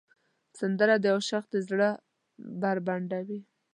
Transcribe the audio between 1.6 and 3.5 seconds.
زړه بربنډوي